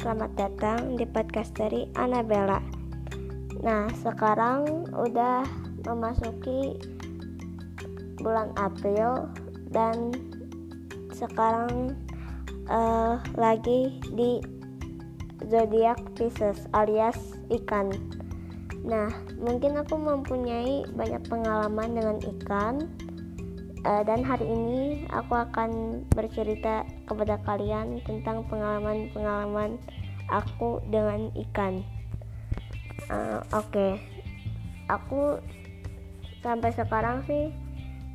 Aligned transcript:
selamat 0.00 0.32
datang 0.32 0.96
di 0.96 1.04
podcast 1.04 1.52
dari 1.52 1.84
Anabella. 1.92 2.56
Nah, 3.60 3.84
sekarang 4.00 4.88
udah 4.96 5.44
memasuki 5.84 6.80
bulan 8.16 8.48
April 8.56 9.28
dan 9.68 10.08
sekarang 11.12 11.92
uh, 12.72 13.20
lagi 13.36 14.00
di 14.16 14.40
zodiak 15.52 16.00
Pisces 16.16 16.64
alias 16.72 17.36
ikan. 17.60 17.92
Nah, 18.80 19.12
mungkin 19.36 19.76
aku 19.76 20.00
mempunyai 20.00 20.88
banyak 20.96 21.20
pengalaman 21.28 21.92
dengan 21.92 22.16
ikan 22.40 22.88
uh, 23.84 24.02
dan 24.04 24.20
hari 24.24 24.44
ini 24.44 25.08
aku 25.08 25.36
akan 25.36 26.02
bercerita 26.12 26.84
kepada 27.08 27.40
kalian 27.44 28.00
tentang 28.04 28.44
pengalaman-pengalaman 28.48 29.80
aku 30.28 30.84
dengan 30.88 31.32
ikan. 31.48 31.82
Uh, 33.10 33.40
Oke, 33.56 33.72
okay. 33.74 33.92
aku 34.86 35.40
sampai 36.44 36.70
sekarang 36.76 37.24
sih 37.24 37.50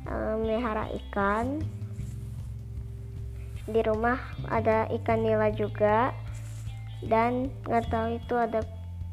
uh, 0.08 0.34
melihara 0.38 0.88
ikan. 1.04 1.60
Di 3.66 3.82
rumah 3.82 4.22
ada 4.46 4.86
ikan 4.94 5.26
nila 5.26 5.50
juga 5.50 6.14
dan 7.02 7.50
nggak 7.66 7.90
tahu 7.90 8.14
itu 8.14 8.34
ada 8.38 8.62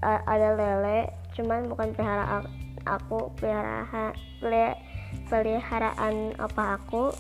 ada 0.04 0.54
lele, 0.54 1.10
cuman 1.34 1.66
bukan 1.72 1.96
pelihara 1.96 2.46
aku 2.86 3.34
pelihara 3.40 4.14
pelihara 4.38 4.93
peliharaan 5.28 6.38
apa 6.40 6.80
aku. 6.80 7.14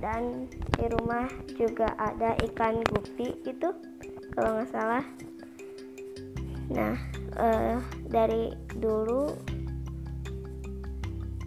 Dan 0.00 0.48
di 0.80 0.86
rumah 0.88 1.28
juga 1.60 1.92
ada 2.00 2.32
ikan 2.48 2.80
gupi 2.88 3.36
itu 3.44 3.68
kalau 4.32 4.56
nggak 4.56 4.72
salah. 4.72 5.04
Nah 6.72 6.96
uh, 7.36 7.76
dari 8.08 8.48
dulu 8.80 9.28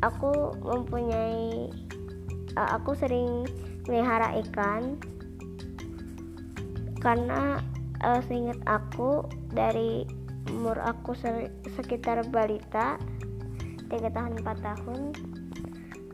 aku 0.05 0.53
mempunyai 0.61 1.71
uh, 2.53 2.69
aku 2.77 2.93
sering 2.93 3.49
melihara 3.89 4.37
ikan. 4.45 5.01
Karena 7.01 7.57
uh, 8.05 8.21
seingat 8.29 8.61
aku 8.69 9.25
dari 9.49 10.05
umur 10.53 10.77
aku 10.83 11.17
sekitar 11.73 12.21
balita 12.29 13.01
3 13.89 14.09
tahun 14.13 14.31
4 14.43 14.67
tahun 14.67 14.99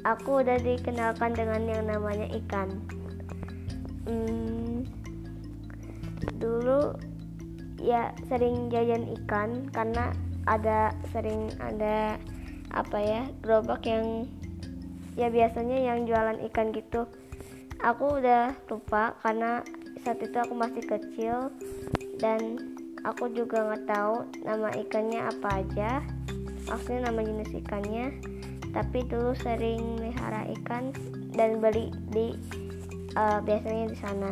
aku 0.07 0.43
udah 0.43 0.57
dikenalkan 0.59 1.35
dengan 1.35 1.61
yang 1.67 1.83
namanya 1.87 2.27
ikan. 2.43 2.69
Hmm, 4.07 4.87
dulu 6.39 6.95
ya 7.79 8.11
sering 8.27 8.67
jajan 8.71 9.07
ikan 9.23 9.67
karena 9.71 10.11
ada 10.47 10.91
sering 11.11 11.51
ada 11.59 12.19
apa 12.71 12.97
ya 12.99 13.21
gerobak 13.41 13.85
yang 13.87 14.29
ya 15.19 15.27
biasanya 15.27 15.77
yang 15.77 16.07
jualan 16.07 16.39
ikan 16.51 16.71
gitu. 16.71 17.07
Aku 17.79 18.19
udah 18.19 18.55
lupa 18.67 19.15
karena 19.23 19.63
saat 20.03 20.19
itu 20.19 20.35
aku 20.35 20.55
masih 20.55 20.83
kecil 20.83 21.51
dan 22.19 22.59
aku 23.07 23.31
juga 23.31 23.63
nggak 23.71 23.87
tahu 23.87 24.27
nama 24.43 24.69
ikannya 24.75 25.21
apa 25.27 25.63
aja. 25.63 26.03
Maksudnya 26.67 27.09
nama 27.09 27.23
jenis 27.23 27.51
ikannya 27.55 28.05
tapi 28.69 29.01
dulu 29.05 29.33
sering 29.41 29.97
melihara 29.97 30.45
ikan 30.61 30.93
dan 31.33 31.57
beli 31.57 31.89
di 32.13 32.37
uh, 33.17 33.41
biasanya 33.41 33.85
di 33.89 33.97
sana. 33.97 34.31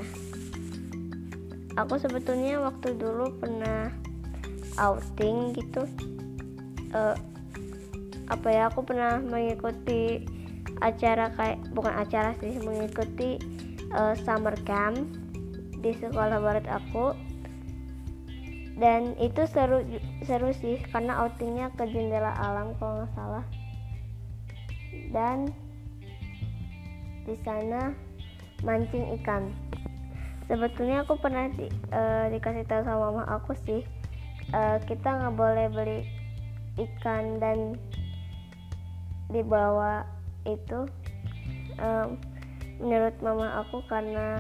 Aku 1.77 1.97
sebetulnya 2.01 2.61
waktu 2.61 2.97
dulu 2.97 3.33
pernah 3.37 3.93
outing 4.77 5.53
gitu. 5.57 5.85
Uh, 6.93 7.17
apa 8.27 8.47
ya 8.49 8.67
aku 8.67 8.83
pernah 8.83 9.21
mengikuti 9.23 10.25
acara 10.83 11.31
kayak 11.33 11.63
bukan 11.73 11.93
acara 11.95 12.35
sih 12.43 12.59
mengikuti 12.59 13.39
uh, 13.95 14.13
summer 14.25 14.53
camp 14.65 14.97
di 15.81 15.93
sekolah 15.97 16.37
barat 16.41 16.65
aku. 16.69 17.13
Dan 18.77 19.17
itu 19.17 19.41
seru 19.49 19.81
seru 20.21 20.53
sih 20.53 20.77
karena 20.93 21.25
outingnya 21.25 21.73
ke 21.73 21.89
jendela 21.89 22.29
alam 22.37 22.77
kalau 22.77 23.01
nggak 23.01 23.13
salah 23.17 23.45
dan 25.11 25.51
di 27.27 27.35
sana 27.43 27.91
mancing 28.63 29.13
ikan. 29.19 29.51
Sebetulnya 30.47 31.03
aku 31.03 31.19
pernah 31.19 31.51
di, 31.51 31.67
uh, 31.91 32.31
dikasih 32.31 32.63
tahu 32.63 32.81
sama 32.87 33.11
mama 33.11 33.23
aku 33.27 33.51
sih 33.67 33.83
uh, 34.55 34.79
kita 34.87 35.03
nggak 35.03 35.35
boleh 35.35 35.67
beli 35.67 35.99
ikan 36.79 37.41
dan 37.43 37.75
dibawa 39.27 40.07
itu 40.47 40.87
um, 41.83 42.15
menurut 42.79 43.15
mama 43.19 43.59
aku 43.59 43.83
karena 43.91 44.39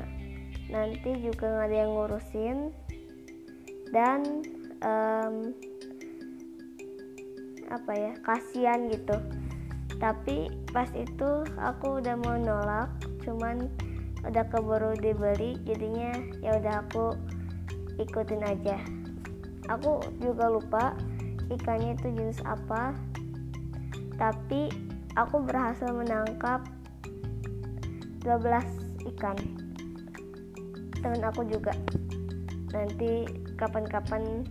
nanti 0.71 1.11
juga 1.19 1.51
nggak 1.51 1.67
ada 1.67 1.75
yang 1.75 1.91
ngurusin. 1.91 2.57
Dan 3.87 4.19
um, 4.83 5.55
apa 7.67 7.91
ya 7.95 8.13
kasihan 8.23 8.87
gitu 8.87 9.15
tapi 9.97 10.49
pas 10.69 10.89
itu 10.93 11.45
aku 11.57 12.01
udah 12.01 12.15
mau 12.21 12.37
nolak 12.37 12.89
cuman 13.25 13.65
udah 14.25 14.45
keburu 14.49 14.93
dibeli 14.97 15.57
jadinya 15.65 16.13
ya 16.41 16.57
udah 16.57 16.85
aku 16.85 17.17
ikutin 17.97 18.45
aja. 18.45 18.77
Aku 19.67 19.99
juga 20.21 20.47
lupa 20.47 20.83
ikannya 21.51 21.97
itu 21.97 22.13
jenis 22.13 22.39
apa. 22.45 22.95
Tapi 24.15 24.71
aku 25.17 25.43
berhasil 25.43 25.89
menangkap 25.91 26.65
12 28.23 29.09
ikan. 29.15 29.37
Teman 31.01 31.21
aku 31.25 31.45
juga. 31.49 31.73
Nanti 32.73 33.25
kapan-kapan 33.57 34.45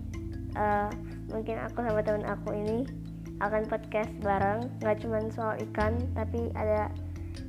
uh, 0.59 0.91
mungkin 1.31 1.59
aku 1.63 1.83
sama 1.83 2.03
teman 2.03 2.27
aku 2.27 2.55
ini 2.55 2.87
akan 3.41 3.69
podcast 3.69 4.13
bareng. 4.25 4.69
Nggak 4.81 4.97
cuma 5.05 5.19
soal 5.33 5.55
ikan 5.71 6.01
tapi 6.17 6.49
ada 6.57 6.89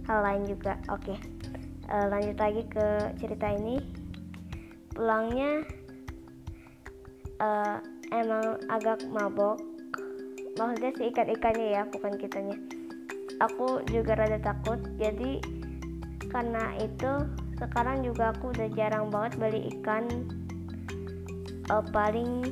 hal 0.08 0.20
lain 0.24 0.44
juga. 0.48 0.76
Oke. 0.92 1.16
Okay. 1.16 1.18
uh, 1.88 1.96
eh, 2.04 2.06
lanjut 2.12 2.38
lagi 2.40 2.64
ke 2.68 2.88
cerita 3.20 3.48
ini. 3.56 3.80
Pulangnya 4.92 5.64
uh, 7.40 7.78
emang 8.12 8.60
agak 8.68 9.06
mabok. 9.12 9.62
Maksudnya 10.58 10.92
si 10.98 11.04
ikan-ikannya 11.14 11.68
ya 11.78 11.82
bukan 11.88 12.18
kitanya. 12.18 12.58
Aku 13.46 13.86
juga 13.94 14.18
rada 14.18 14.42
takut. 14.42 14.82
Jadi 14.98 15.40
karena 16.28 16.74
itu 16.82 17.12
sekarang 17.62 18.04
juga 18.04 18.34
aku 18.34 18.52
udah 18.52 18.68
jarang 18.74 19.14
banget 19.14 19.38
beli 19.38 19.62
ikan. 19.80 20.06
Uh, 21.68 21.84
paling 21.92 22.48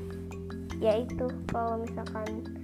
yaitu 0.84 1.32
kalau 1.48 1.80
misalkan 1.80 2.55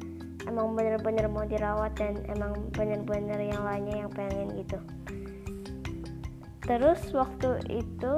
emang 0.50 0.74
bener-bener 0.74 1.26
mau 1.30 1.46
dirawat 1.46 1.94
dan 1.98 2.22
emang 2.30 2.72
bener-bener 2.74 3.38
yang 3.38 3.62
lainnya 3.62 4.06
yang 4.06 4.12
pengen 4.14 4.50
gitu. 4.58 4.80
Terus 6.66 7.02
waktu 7.12 7.62
itu 7.70 8.12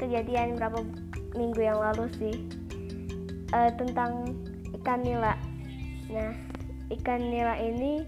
kejadian 0.00 0.56
berapa 0.56 0.82
minggu 1.36 1.60
yang 1.60 1.78
lalu 1.78 2.08
sih 2.16 2.36
uh, 3.54 3.70
tentang 3.76 4.34
ikan 4.80 5.00
nila. 5.04 5.36
Nah 6.10 6.32
ikan 6.98 7.20
nila 7.22 7.54
ini 7.60 8.02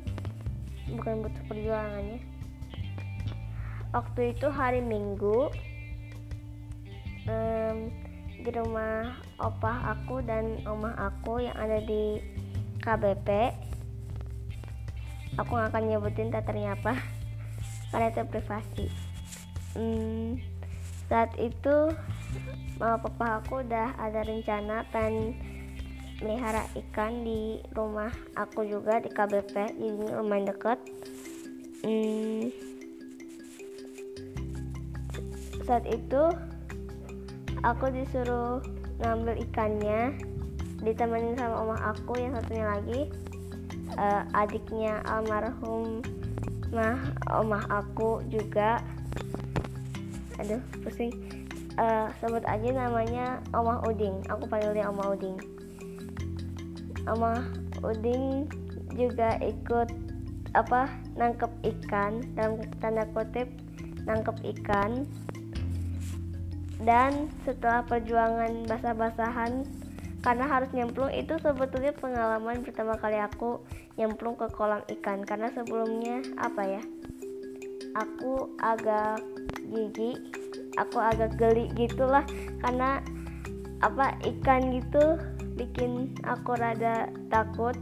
bukan 0.96 1.22
butuh 1.22 1.44
perjuangannya. 1.46 2.20
Waktu 3.92 4.32
itu 4.32 4.48
hari 4.48 4.80
minggu 4.80 5.52
um, 7.28 7.92
di 8.42 8.50
rumah 8.50 9.20
opah 9.38 9.94
aku 9.94 10.24
dan 10.24 10.58
omah 10.66 10.96
aku 10.98 11.44
yang 11.44 11.54
ada 11.54 11.78
di 11.84 12.18
KBP 12.82 13.28
aku 15.40 15.50
gak 15.56 15.72
akan 15.72 15.84
nyebutin 15.88 16.32
teaternya 16.32 16.76
apa. 16.76 16.96
Karena 17.92 18.08
itu 18.12 18.22
privasi. 18.28 18.86
Hmm, 19.72 20.36
saat 21.12 21.32
itu 21.36 21.92
mama 22.80 22.96
papa 23.04 23.44
aku 23.44 23.60
udah 23.60 23.92
ada 24.00 24.24
rencana 24.24 24.88
pengen 24.88 25.36
melihara 26.24 26.64
ikan 26.78 27.26
di 27.26 27.60
rumah 27.74 28.08
aku 28.38 28.64
juga 28.64 29.02
di 29.02 29.10
KBP 29.10 29.76
di 29.76 29.88
lumayan 30.16 30.48
deket 30.48 30.78
hmm, 31.84 32.48
saat 35.66 35.84
itu 35.90 36.22
aku 37.60 37.90
disuruh 37.90 38.62
ngambil 39.02 39.36
ikannya 39.50 40.16
ditemenin 40.82 41.36
sama 41.36 41.60
omah 41.60 41.80
aku 41.92 42.18
yang 42.18 42.34
satunya 42.34 42.66
lagi 42.66 43.00
uh, 43.96 44.22
adiknya 44.36 45.00
almarhum 45.04 46.00
mah 46.72 46.98
omah 47.28 47.68
aku 47.68 48.24
juga. 48.32 48.80
Aduh 50.40 50.60
pusing. 50.80 51.12
Uh, 51.72 52.12
sebut 52.20 52.44
aja 52.44 52.68
namanya 52.68 53.40
Omah 53.56 53.80
Uding. 53.88 54.20
Aku 54.28 54.44
panggilnya 54.44 54.92
Omah 54.92 55.16
Uding. 55.16 55.36
Omah 57.08 57.40
Uding 57.80 58.44
juga 58.92 59.40
ikut 59.40 59.88
apa 60.52 60.92
nangkep 61.16 61.48
ikan. 61.64 62.20
Dalam 62.36 62.60
tanda 62.80 63.08
kutip 63.16 63.48
nangkep 64.04 64.36
ikan. 64.56 65.08
Dan 66.82 67.30
setelah 67.46 67.86
perjuangan 67.88 68.66
basah-basahan 68.68 69.64
karena 70.22 70.44
harus 70.46 70.70
nyemplung 70.70 71.10
itu 71.10 71.34
sebetulnya 71.42 71.94
pengalaman 71.94 72.62
pertama 72.62 72.94
kali 72.98 73.18
aku 73.18 73.62
nyemplung 73.96 74.36
ke 74.38 74.48
kolam 74.52 74.82
ikan. 74.98 75.24
Karena 75.24 75.52
sebelumnya 75.52 76.22
apa 76.40 76.62
ya 76.64 76.82
aku 77.92 78.56
agak 78.62 79.20
gigi 79.68 80.16
aku 80.76 80.98
agak 81.00 81.36
geli 81.36 81.68
gitulah. 81.76 82.24
Karena 82.62 83.02
apa 83.82 84.14
ikan 84.22 84.72
gitu 84.78 85.18
bikin 85.58 86.14
aku 86.22 86.54
rada 86.56 87.10
takut 87.28 87.74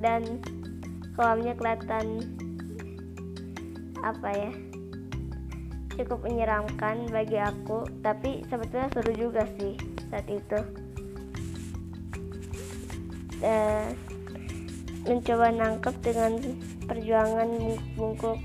dan 0.00 0.42
kolamnya 1.14 1.56
kelihatan 1.56 2.20
apa 4.04 4.28
ya 4.32 4.52
cukup 5.96 6.28
menyeramkan 6.28 7.08
bagi 7.08 7.40
aku. 7.40 7.88
Tapi 8.04 8.44
sebetulnya 8.46 8.88
seru 8.92 9.12
juga 9.16 9.48
sih 9.56 9.74
saat 10.12 10.28
itu. 10.28 10.60
Uh, 13.44 13.92
mencoba 15.06 15.54
nangkep 15.54 15.94
dengan 16.02 16.32
perjuangan 16.84 17.50
bungkuk 17.94 18.38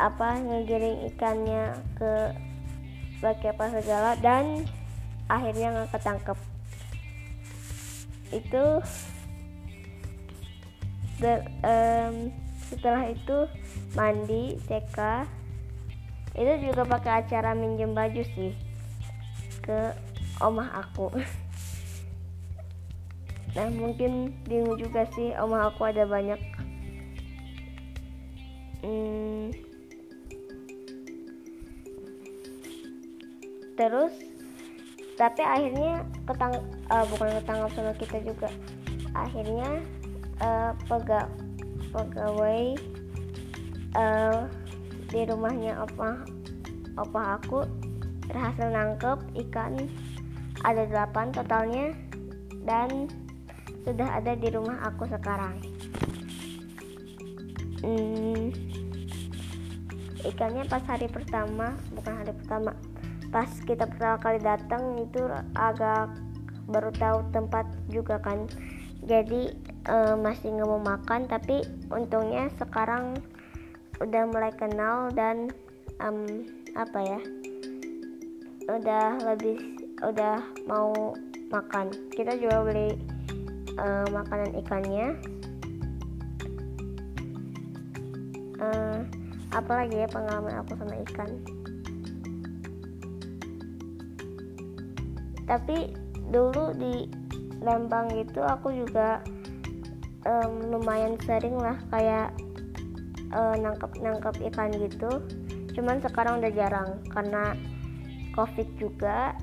apa 0.00 0.40
ngegiring 0.40 1.12
ikannya 1.12 1.76
ke 1.98 2.32
bagi 3.20 3.46
apa 3.50 3.64
segala 3.70 4.16
dan 4.18 4.66
akhirnya 5.28 5.68
nggak 5.74 5.90
ketangkep. 5.94 6.38
Itu 8.32 8.64
dan, 11.22 11.38
um, 11.62 12.14
setelah 12.66 13.04
itu 13.12 13.38
mandi 13.94 14.58
TK 14.66 15.28
itu 16.32 16.72
juga 16.72 16.82
pakai 16.88 17.22
acara 17.22 17.52
minjem 17.52 17.92
baju 17.92 18.24
sih 18.32 18.56
ke 19.60 19.92
omah 20.40 20.80
aku 20.80 21.12
nah 23.52 23.68
mungkin 23.68 24.32
bingung 24.48 24.80
juga 24.80 25.04
sih 25.12 25.36
omah 25.36 25.68
aku 25.68 25.84
ada 25.84 26.08
banyak. 26.08 26.40
Hmm, 28.82 29.54
terus 33.78 34.10
tapi 35.20 35.44
akhirnya 35.44 36.02
ketang 36.26 36.58
uh, 36.90 37.04
bukan 37.12 37.30
ketangkap 37.38 37.70
sama 37.76 37.92
kita 37.94 38.18
juga. 38.26 38.48
Akhirnya 39.12 39.84
uh, 40.40 40.72
pega 40.88 41.28
pegawai 41.92 42.80
uh, 43.94 44.48
di 45.12 45.20
rumahnya 45.28 45.76
opa 45.84 46.24
opa 46.96 47.38
aku 47.38 47.68
berhasil 48.26 48.66
nangkep 48.66 49.18
ikan. 49.46 49.76
Ada 50.62 50.88
delapan 50.88 51.30
totalnya 51.30 51.86
dan 52.66 53.10
sudah 53.82 54.18
ada 54.18 54.32
di 54.38 54.48
rumah 54.50 54.78
aku 54.86 55.10
sekarang. 55.10 55.58
Hmm, 57.82 58.54
ikannya 60.22 60.64
pas 60.70 60.86
hari 60.86 61.10
pertama 61.10 61.74
bukan 61.90 62.14
hari 62.14 62.32
pertama. 62.38 62.70
Pas 63.34 63.50
kita 63.66 63.90
pertama 63.90 64.16
kali 64.22 64.38
datang 64.38 65.02
itu 65.02 65.22
agak 65.58 66.14
baru 66.70 66.94
tahu 66.94 67.18
tempat 67.34 67.66
juga 67.90 68.22
kan. 68.22 68.46
Jadi 69.02 69.50
uh, 69.90 70.14
masih 70.14 70.54
nggak 70.54 70.68
mau 70.70 70.78
makan 70.78 71.26
tapi 71.26 71.66
untungnya 71.90 72.46
sekarang 72.54 73.18
udah 73.98 74.22
mulai 74.30 74.54
kenal 74.54 75.10
dan 75.10 75.50
um, 75.98 76.46
apa 76.78 76.98
ya 77.02 77.20
udah 78.70 79.18
lebih 79.26 79.58
udah 80.06 80.38
mau 80.70 81.18
makan. 81.50 81.90
Kita 82.14 82.38
juga 82.38 82.62
beli 82.62 83.11
uh, 83.78 84.06
makanan 84.10 84.52
ikannya. 84.60 85.08
Uh, 88.62 89.02
apalagi 89.52 90.06
ya 90.06 90.08
pengalaman 90.08 90.54
aku 90.62 90.72
sama 90.78 90.94
ikan? 91.08 91.30
Tapi 95.46 95.92
dulu 96.32 96.72
di 96.78 97.10
Lembang 97.62 98.10
itu 98.18 98.42
aku 98.42 98.74
juga 98.74 99.22
um, 100.26 100.66
lumayan 100.66 101.14
sering 101.22 101.54
lah 101.54 101.78
kayak 101.94 102.34
uh, 103.30 103.54
nangkep 103.54 104.02
nangkep 104.02 104.34
ikan 104.50 104.70
gitu. 104.82 105.22
Cuman 105.72 106.02
sekarang 106.02 106.42
udah 106.42 106.52
jarang 106.52 106.98
karena 107.14 107.54
covid 108.34 108.66
juga 108.76 109.36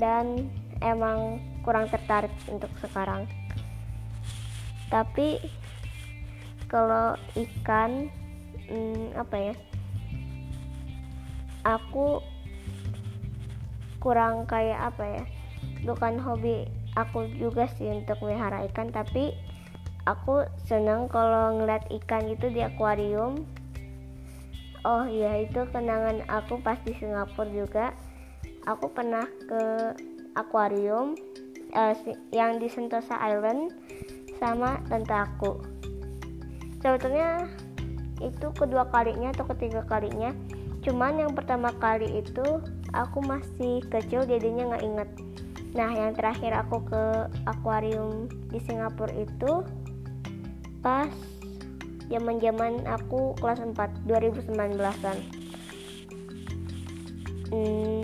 dan 0.00 0.48
emang 0.82 1.38
kurang 1.62 1.86
tertarik 1.92 2.32
untuk 2.50 2.70
sekarang 2.80 3.28
tapi 4.94 5.42
kalau 6.70 7.18
ikan 7.34 8.06
hmm, 8.70 9.10
apa 9.18 9.50
ya 9.50 9.54
aku 11.66 12.22
kurang 13.98 14.46
kayak 14.46 14.94
apa 14.94 15.02
ya 15.02 15.24
bukan 15.82 16.22
hobi 16.22 16.70
aku 16.94 17.26
juga 17.34 17.66
sih 17.74 17.90
untuk 17.90 18.22
melihara 18.22 18.62
ikan 18.70 18.94
tapi 18.94 19.34
aku 20.04 20.44
senang 20.68 21.08
kalau 21.10 21.58
ngeliat 21.58 21.84
ikan 22.02 22.28
itu 22.28 22.52
di 22.52 22.60
akuarium. 22.60 23.44
Oh 24.84 25.08
iya 25.08 25.40
itu 25.40 25.64
kenangan 25.72 26.28
aku 26.28 26.60
pas 26.60 26.76
di 26.84 26.92
Singapura 26.92 27.48
juga. 27.48 27.86
Aku 28.68 28.92
pernah 28.92 29.24
ke 29.48 29.96
akuarium 30.36 31.16
uh, 31.72 31.96
yang 32.32 32.60
di 32.60 32.68
Sentosa 32.68 33.16
Island 33.16 33.72
sama 34.38 34.80
tante 34.86 35.14
aku. 35.14 35.60
Sebetulnya 36.80 37.48
itu 38.22 38.48
kedua 38.54 38.88
kalinya 38.88 39.32
atau 39.34 39.48
ketiga 39.54 39.82
kalinya. 39.86 40.30
Cuman 40.84 41.20
yang 41.20 41.32
pertama 41.32 41.72
kali 41.76 42.20
itu 42.20 42.60
aku 42.94 43.18
masih 43.24 43.82
kecil 43.90 44.22
jadinya 44.24 44.74
nggak 44.74 44.84
inget 44.84 45.10
nah 45.74 45.90
yang 45.90 46.14
terakhir 46.14 46.54
aku 46.54 46.86
ke 46.86 47.02
akuarium 47.50 48.30
di 48.46 48.62
Singapura 48.62 49.10
itu 49.10 49.66
pas 50.78 51.10
zaman-zaman 52.06 52.86
aku 52.86 53.34
kelas 53.42 53.58
4 53.58 54.06
2019-an. 54.06 55.18
Hmm, 57.50 58.02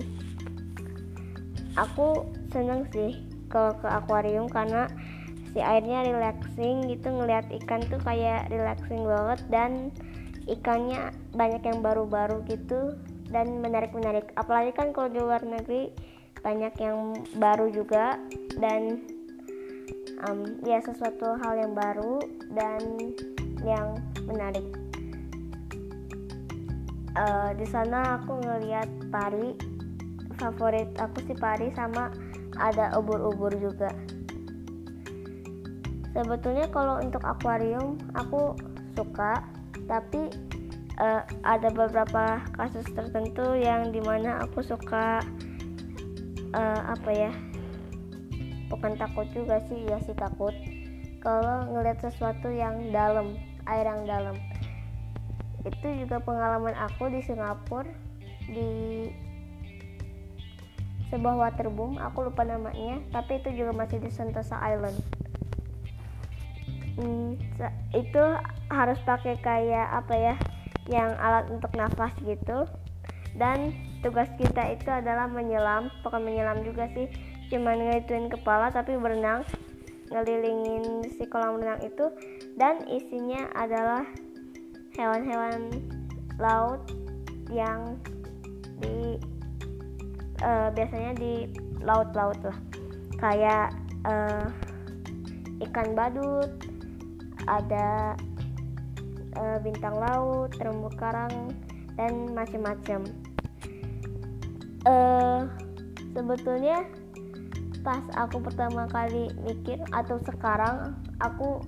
aku 1.79 2.27
seneng 2.51 2.91
sih 2.91 3.23
kalau 3.47 3.77
ke 3.79 3.87
akuarium 3.87 4.51
karena 4.51 4.91
si 5.51 5.59
airnya 5.59 6.07
relaxing 6.07 6.87
gitu 6.87 7.11
ngelihat 7.11 7.47
ikan 7.63 7.83
tuh 7.91 7.99
kayak 8.07 8.47
relaxing 8.51 9.03
banget 9.03 9.41
dan 9.51 9.71
ikannya 10.47 11.11
banyak 11.35 11.63
yang 11.63 11.79
baru-baru 11.83 12.43
gitu 12.47 12.95
dan 13.31 13.63
menarik-menarik. 13.63 14.31
Apalagi 14.39 14.75
kan 14.75 14.95
kalau 14.95 15.11
di 15.11 15.19
luar 15.23 15.43
negeri 15.43 15.91
banyak 16.41 16.75
yang 16.81 17.15
baru 17.37 17.69
juga 17.71 18.17
dan 18.59 19.05
um, 20.27 20.59
ya 20.65 20.81
sesuatu 20.81 21.37
hal 21.39 21.55
yang 21.59 21.73
baru 21.75 22.23
dan 22.55 22.81
yang 23.67 23.99
menarik. 24.25 24.67
Uh, 27.11 27.51
di 27.59 27.67
sana 27.67 28.23
aku 28.23 28.39
ngeliat 28.39 28.87
pari 29.11 29.59
favorit 30.39 30.89
aku 30.97 31.21
sih 31.27 31.37
pari 31.37 31.69
sama 31.75 32.09
ada 32.57 32.95
ubur-ubur 32.97 33.51
juga 33.59 33.91
sebetulnya 36.21 36.69
kalau 36.69 37.01
untuk 37.01 37.25
akuarium 37.25 37.97
aku 38.13 38.53
suka 38.93 39.41
tapi 39.89 40.29
uh, 41.01 41.25
ada 41.49 41.73
beberapa 41.73 42.45
kasus 42.55 42.85
tertentu 42.93 43.57
yang 43.57 43.89
di 43.89 44.05
mana 44.05 44.45
aku 44.45 44.61
suka 44.61 45.25
uh, 46.53 46.81
apa 46.93 47.11
ya 47.11 47.33
bukan 48.69 48.95
takut 49.01 49.27
juga 49.33 49.59
sih 49.67 49.89
ya 49.89 49.99
sih 50.05 50.15
takut. 50.15 50.55
Kalau 51.21 51.69
ngeliat 51.69 52.01
sesuatu 52.01 52.49
yang 52.49 52.95
dalam 52.95 53.37
air 53.69 53.85
yang 53.85 54.07
dalam. 54.07 54.37
Itu 55.67 55.89
juga 56.01 56.23
pengalaman 56.23 56.73
aku 56.73 57.13
di 57.13 57.21
Singapura 57.21 57.91
di 58.49 58.71
sebuah 61.11 61.35
waterboom 61.43 61.99
aku 61.99 62.31
lupa 62.31 62.47
namanya 62.47 63.03
tapi 63.11 63.43
itu 63.43 63.51
juga 63.51 63.75
masih 63.75 63.99
di 63.99 64.15
Sentosa 64.15 64.55
Island 64.63 64.95
hmm, 67.01 67.41
itu 67.97 68.25
harus 68.69 68.99
pakai 69.09 69.41
kayak 69.41 69.89
apa 70.05 70.15
ya 70.15 70.35
yang 70.93 71.11
alat 71.17 71.49
untuk 71.49 71.73
nafas 71.75 72.13
gitu. 72.23 72.69
Dan 73.35 73.73
tugas 74.05 74.29
kita 74.37 74.75
itu 74.75 74.91
adalah 74.91 75.31
menyelam 75.31 75.89
bukan 76.03 76.21
menyelam 76.21 76.61
juga 76.67 76.91
sih 76.93 77.09
cuman 77.51 77.83
ngituin 77.83 78.31
kepala 78.31 78.71
tapi 78.71 78.95
berenang 78.95 79.43
ngelilingin 80.11 81.07
si 81.15 81.25
kolam 81.27 81.63
renang 81.63 81.81
itu. 81.83 82.11
Dan 82.59 82.85
isinya 82.91 83.49
adalah 83.57 84.05
hewan-hewan 84.99 85.71
laut 86.37 86.83
yang 87.51 87.99
di 88.83 89.19
uh, 90.43 90.69
biasanya 90.75 91.15
di 91.17 91.49
laut-laut 91.81 92.39
lah. 92.43 92.59
Kayak 93.21 93.75
uh, 94.07 94.49
ikan 95.69 95.93
badut 95.93 96.70
ada 97.51 98.15
uh, 99.35 99.59
bintang 99.59 99.99
laut 99.99 100.55
terumbu 100.55 100.87
karang 100.95 101.51
dan 101.99 102.31
macam-macam. 102.31 103.03
Uh, 104.87 105.51
sebetulnya 106.15 106.87
pas 107.83 108.01
aku 108.17 108.41
pertama 108.41 108.87
kali 108.89 109.29
mikir 109.45 109.83
atau 109.93 110.21
sekarang 110.25 110.97
aku 111.21 111.61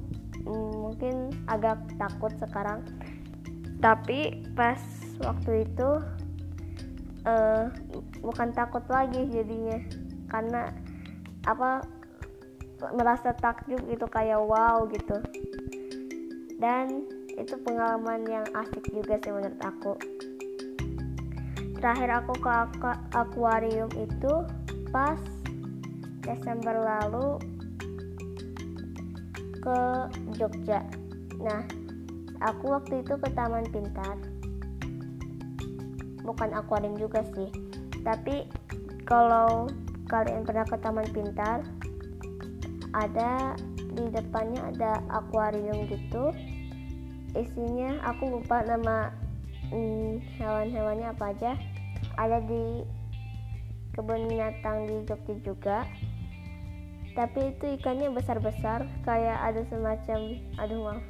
mm, 0.47 0.73
mungkin 0.79 1.15
agak 1.51 1.83
takut 1.99 2.33
sekarang. 2.39 2.87
Tapi 3.83 4.47
pas 4.55 4.79
waktu 5.19 5.67
itu 5.67 5.91
uh, 7.27 7.67
bukan 8.23 8.55
takut 8.55 8.87
lagi 8.87 9.27
jadinya. 9.29 9.83
Karena 10.31 10.73
apa 11.45 11.85
merasa 12.91 13.31
takjub 13.35 13.79
gitu 13.87 14.07
kayak 14.11 14.43
wow 14.43 14.87
gitu 14.91 15.23
dan 16.63 17.03
itu 17.35 17.59
pengalaman 17.67 18.23
yang 18.31 18.47
asik 18.55 18.87
juga 18.95 19.19
sih 19.19 19.35
menurut 19.35 19.59
aku. 19.59 19.99
Terakhir 21.83 22.23
aku 22.23 22.39
ke 22.39 22.91
akuarium 23.19 23.91
itu 23.99 24.33
pas 24.95 25.19
Desember 26.23 26.79
lalu 26.79 27.43
ke 29.59 29.81
Jogja. 30.39 30.87
Nah 31.43 31.67
aku 32.39 32.79
waktu 32.79 33.03
itu 33.03 33.19
ke 33.19 33.29
Taman 33.35 33.67
Pintar. 33.75 34.15
Bukan 36.23 36.55
akuarium 36.55 36.95
juga 36.95 37.27
sih. 37.35 37.51
Tapi 38.07 38.47
kalau 39.03 39.67
kalian 40.07 40.47
pernah 40.47 40.63
ke 40.63 40.79
Taman 40.79 41.11
Pintar 41.11 41.67
ada 42.95 43.59
di 43.93 44.05
depannya 44.13 44.73
ada 44.73 45.01
akuarium 45.13 45.89
gitu. 45.89 46.33
Isinya 47.33 48.01
aku 48.09 48.41
lupa 48.41 48.61
nama 48.65 49.13
hmm, 49.73 50.21
hewan-hewannya 50.41 51.07
apa 51.13 51.25
aja. 51.33 51.53
Ada 52.17 52.45
di 52.45 52.85
kebun 53.97 54.29
binatang 54.29 54.89
di 54.89 54.97
Jogja 55.05 55.35
juga. 55.45 55.79
Tapi 57.13 57.53
itu 57.53 57.77
ikannya 57.77 58.09
besar-besar 58.09 58.89
kayak 59.05 59.39
ada 59.53 59.63
semacam 59.69 60.41
aduh 60.57 60.81
maaf 60.81 61.05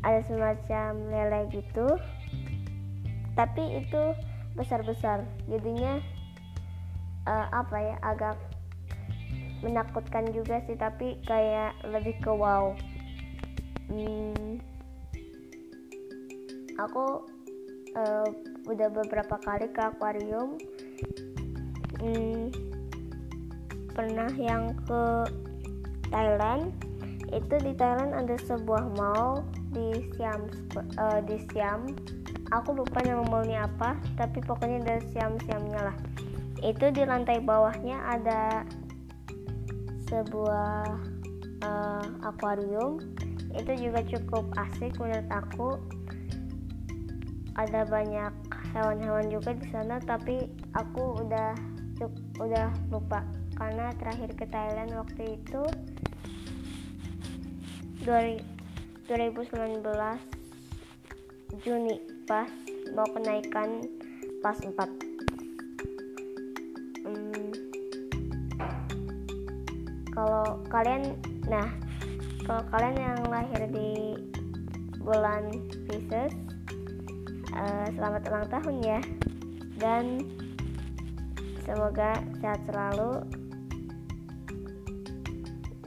ada 0.00 0.20
semacam 0.24 0.90
lele 1.12 1.40
gitu. 1.52 1.86
Tapi 3.36 3.84
itu 3.84 4.02
besar-besar 4.56 5.28
jadinya 5.44 6.00
uh, 7.28 7.46
apa 7.52 7.76
ya 7.76 7.96
agak 8.00 8.36
menakutkan 9.64 10.28
juga 10.32 10.60
sih 10.68 10.76
tapi 10.76 11.16
kayak 11.24 11.76
lebih 11.88 12.16
ke 12.20 12.32
wow. 12.32 12.76
Hmm, 13.86 14.58
aku 16.76 17.24
uh, 17.96 18.28
udah 18.68 18.88
beberapa 18.92 19.36
kali 19.40 19.70
ke 19.72 19.80
akuarium. 19.80 20.60
Hmm, 22.02 22.52
pernah 23.96 24.28
yang 24.36 24.76
ke 24.84 25.02
Thailand. 26.12 26.74
Itu 27.32 27.58
di 27.58 27.74
Thailand 27.74 28.14
ada 28.14 28.36
sebuah 28.46 28.94
mall 28.94 29.42
di 29.74 30.06
Siam 30.14 30.46
uh, 31.00 31.20
di 31.24 31.42
Siam. 31.50 31.90
Aku 32.54 32.78
lupa 32.78 33.02
nama 33.02 33.26
mallnya 33.26 33.66
apa 33.66 33.98
tapi 34.14 34.38
pokoknya 34.38 34.78
ada 34.86 34.96
Siam 35.10 35.34
Siamnya 35.42 35.90
lah. 35.90 35.96
Itu 36.62 36.94
di 36.94 37.02
lantai 37.02 37.42
bawahnya 37.42 37.98
ada 38.06 38.62
sebuah 40.10 40.98
uh, 41.62 42.06
akuarium. 42.26 42.98
Itu 43.56 43.72
juga 43.78 44.02
cukup 44.04 44.50
asik 44.56 44.98
menurut 45.00 45.28
aku. 45.30 45.80
Ada 47.56 47.88
banyak 47.88 48.32
hewan-hewan 48.76 49.32
juga 49.32 49.56
di 49.56 49.66
sana 49.72 49.96
tapi 50.02 50.44
aku 50.76 51.24
udah 51.24 51.56
udah 52.36 52.68
lupa. 52.92 53.24
Karena 53.56 53.88
terakhir 53.96 54.36
ke 54.36 54.44
Thailand 54.52 54.92
waktu 54.92 55.40
itu 55.40 55.64
2019 58.04 59.80
Juni 61.64 61.96
pas 62.28 62.50
mau 62.92 63.08
kenaikan 63.10 63.80
pas 64.44 64.60
4 64.60 65.05
kalian 70.70 71.18
nah 71.46 71.70
kalau 72.46 72.62
kalian 72.70 72.96
yang 72.98 73.20
lahir 73.26 73.62
di 73.70 74.14
bulan 75.02 75.50
Pisces 75.86 76.34
uh, 77.56 77.86
selamat 77.96 78.22
ulang 78.30 78.46
tahun 78.50 78.76
ya. 78.84 79.00
Dan 79.76 80.04
semoga 81.64 82.18
sehat 82.40 82.60
selalu. 82.68 83.12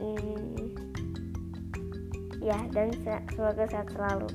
Hmm, 0.00 0.72
ya 2.40 2.58
dan 2.72 2.88
semoga 3.34 3.64
sehat 3.68 3.88
selalu. 3.92 4.28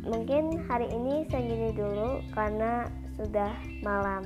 Mungkin 0.00 0.64
hari 0.66 0.90
ini 0.90 1.28
segini 1.28 1.70
dulu 1.76 2.24
karena 2.34 2.88
sudah 3.14 3.52
malam 3.84 4.24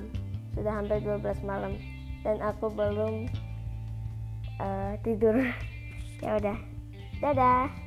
sudah 0.55 0.71
hampir 0.71 1.03
12 1.03 1.43
malam 1.43 1.75
dan 2.23 2.39
aku 2.41 2.71
belum 2.71 3.27
uh, 4.61 4.95
tidur. 5.03 5.39
Ya 6.25 6.41
udah. 6.41 6.57
Dadah 7.21 7.84